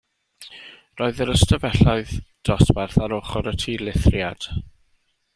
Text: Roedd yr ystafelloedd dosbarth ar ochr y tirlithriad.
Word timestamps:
Roedd 1.01 1.19
yr 1.25 1.31
ystafelloedd 1.33 2.15
dosbarth 2.49 2.97
ar 3.07 3.13
ochr 3.19 3.51
y 3.55 3.57
tirlithriad. 3.65 4.49